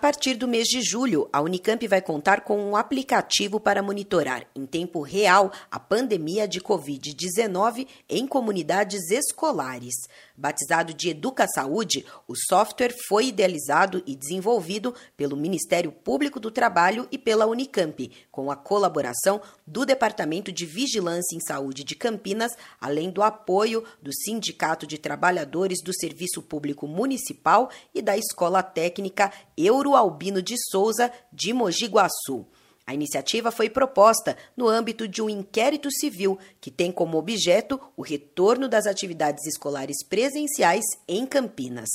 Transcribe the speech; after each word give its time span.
Partir 0.00 0.34
do 0.34 0.48
mês 0.48 0.66
de 0.66 0.80
julho, 0.80 1.28
a 1.30 1.42
Unicamp 1.42 1.86
vai 1.86 2.00
contar 2.00 2.40
com 2.40 2.58
um 2.58 2.74
aplicativo 2.74 3.60
para 3.60 3.82
monitorar 3.82 4.46
em 4.56 4.64
tempo 4.64 5.02
real 5.02 5.52
a 5.70 5.78
pandemia 5.78 6.48
de 6.48 6.58
Covid-19 6.58 7.86
em 8.08 8.26
comunidades 8.26 9.10
escolares. 9.10 9.94
Batizado 10.34 10.94
de 10.94 11.10
Educa 11.10 11.46
Saúde, 11.54 12.06
o 12.26 12.34
software 12.34 12.94
foi 13.06 13.26
idealizado 13.26 14.02
e 14.06 14.16
desenvolvido 14.16 14.94
pelo 15.14 15.36
Ministério 15.36 15.92
Público 15.92 16.40
do 16.40 16.50
Trabalho 16.50 17.06
e 17.12 17.18
pela 17.18 17.46
Unicamp, 17.46 18.10
com 18.30 18.50
a 18.50 18.56
colaboração 18.56 19.42
do 19.66 19.84
Departamento 19.84 20.50
de 20.50 20.64
Vigilância 20.64 21.36
em 21.36 21.40
Saúde 21.40 21.84
de 21.84 21.94
Campinas, 21.94 22.52
além 22.80 23.10
do 23.10 23.22
apoio 23.22 23.84
do 24.00 24.10
Sindicato 24.14 24.86
de 24.86 24.96
Trabalhadores 24.96 25.82
do 25.84 25.92
Serviço 25.92 26.40
Público 26.40 26.88
Municipal 26.88 27.70
e 27.94 28.00
da 28.00 28.16
Escola 28.16 28.62
Técnica 28.62 29.30
Euro 29.64 29.94
Albino 29.94 30.42
de 30.42 30.54
Souza, 30.70 31.12
de 31.32 31.52
Mogi 31.52 31.86
Guaçu. 31.86 32.46
A 32.86 32.94
iniciativa 32.94 33.52
foi 33.52 33.70
proposta 33.70 34.36
no 34.56 34.66
âmbito 34.68 35.06
de 35.06 35.22
um 35.22 35.30
inquérito 35.30 35.90
civil 35.92 36.38
que 36.60 36.70
tem 36.70 36.90
como 36.90 37.18
objeto 37.18 37.80
o 37.96 38.02
retorno 38.02 38.68
das 38.68 38.86
atividades 38.86 39.46
escolares 39.46 40.04
presenciais 40.04 40.84
em 41.06 41.24
Campinas. 41.24 41.88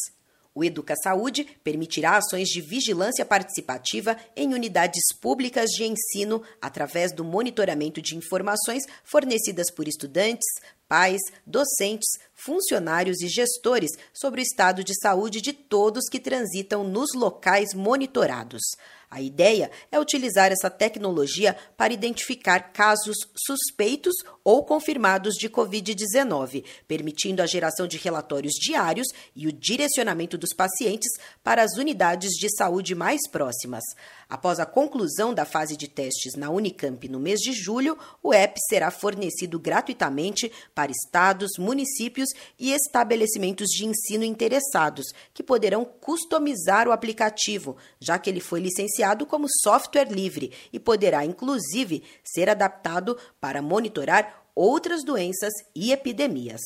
O 0.58 0.64
Educa 0.64 0.96
Saúde 0.96 1.46
permitirá 1.66 2.16
ações 2.16 2.48
de 2.48 2.62
vigilância 2.62 3.26
participativa 3.26 4.16
em 4.38 4.54
unidades 4.54 5.14
públicas 5.20 5.70
de 5.72 5.84
ensino 5.84 6.42
através 6.62 7.12
do 7.12 7.26
monitoramento 7.26 8.02
de 8.02 8.16
informações 8.16 8.84
fornecidas 9.04 9.70
por 9.70 9.86
estudantes, 9.86 10.48
pais, 10.88 11.22
docentes, 11.46 12.10
funcionários 12.34 13.22
e 13.22 13.28
gestores 13.28 13.92
sobre 14.14 14.42
o 14.42 14.44
estado 14.44 14.84
de 14.84 14.94
saúde 15.00 15.42
de 15.42 15.54
todos 15.54 16.10
que 16.10 16.20
transitam 16.20 16.84
nos 16.84 17.14
locais 17.16 17.74
monitorados. 17.74 18.62
A 19.10 19.22
ideia 19.22 19.72
é 19.92 20.00
utilizar 20.00 20.52
essa 20.52 20.70
tecnologia 20.70 21.56
para 21.78 21.94
identificar 21.94 22.74
casos 22.74 23.16
suspeitos 23.34 24.14
ou 24.44 24.66
confirmados 24.66 25.36
de 25.36 25.50
Covid-19, 25.50 26.66
permitindo 26.88 27.42
a 27.42 27.46
geração 27.46 27.88
de 27.88 27.98
relatórios 27.98 28.54
diários 28.54 29.08
e 29.36 29.48
o 29.48 29.54
direcionamento 29.54 30.38
dos 30.38 30.54
pacientes 30.54 31.10
para 31.44 31.64
as 31.64 31.78
unidades 31.78 32.32
de 32.32 32.50
saúde 32.58 32.94
mais 32.94 33.22
próximas. 33.30 33.84
Após 34.28 34.60
a 34.60 34.66
conclusão 34.66 35.34
da 35.34 35.46
fase 35.46 35.78
de 35.78 35.88
testes 35.88 36.36
na 36.36 36.50
Unicamp 36.50 37.08
no 37.08 37.20
mês 37.20 37.40
de 37.40 37.54
julho, 37.54 37.98
o 38.22 38.34
app 38.34 38.60
será 38.68 38.90
fornecido 38.92 39.60
gratuitamente 39.60 40.52
para 40.76 40.92
estados, 40.92 41.52
municípios 41.58 42.30
e 42.60 42.74
estabelecimentos 42.74 43.70
de 43.70 43.86
ensino 43.86 44.26
interessados, 44.26 45.06
que 45.34 45.42
poderão 45.42 45.86
customizar 45.86 46.88
o 46.88 46.92
aplicativo, 46.92 47.78
já 48.00 48.20
que 48.20 48.30
ele 48.30 48.42
foi 48.42 48.60
licenciado 48.60 49.26
como 49.26 49.48
software 49.64 50.12
livre 50.12 50.52
e 50.74 50.80
poderá, 50.80 51.26
inclusive, 51.26 52.04
ser 52.24 52.50
adaptado 52.50 53.18
para 53.40 53.62
monitorar 53.62 54.46
outras 54.54 55.04
doenças 55.04 55.54
e 55.74 55.92
epidemias. 55.92 56.62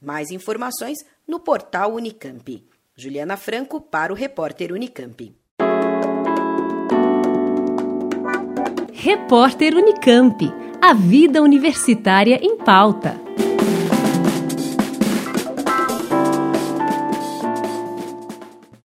Mais 0.00 0.30
informações 0.30 0.98
no 1.26 1.38
portal 1.38 1.94
Unicamp. 1.94 2.66
Juliana 2.96 3.36
Franco 3.36 3.80
para 3.80 4.12
o 4.12 4.16
repórter 4.16 4.72
Unicamp. 4.72 5.34
Repórter 8.92 9.74
Unicamp. 9.74 10.52
A 10.80 10.92
vida 10.92 11.40
universitária 11.40 12.38
em 12.42 12.56
pauta. 12.56 13.31